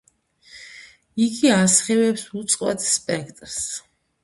იგი 1.25 1.51
ასხივებს 1.59 2.25
უწყვეტ 2.41 2.89
სპექტრს. 2.95 3.63